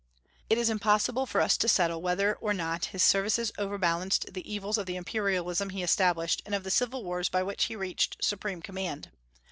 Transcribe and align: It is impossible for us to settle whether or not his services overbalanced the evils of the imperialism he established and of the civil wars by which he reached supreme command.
It 0.49 0.57
is 0.57 0.71
impossible 0.71 1.27
for 1.27 1.41
us 1.41 1.57
to 1.57 1.67
settle 1.67 2.01
whether 2.01 2.33
or 2.37 2.55
not 2.55 2.85
his 2.85 3.03
services 3.03 3.51
overbalanced 3.59 4.33
the 4.33 4.51
evils 4.51 4.79
of 4.79 4.87
the 4.87 4.95
imperialism 4.95 5.69
he 5.69 5.83
established 5.83 6.41
and 6.43 6.55
of 6.55 6.63
the 6.63 6.71
civil 6.71 7.03
wars 7.03 7.29
by 7.29 7.43
which 7.43 7.65
he 7.65 7.75
reached 7.75 8.17
supreme 8.25 8.63
command. 8.63 9.11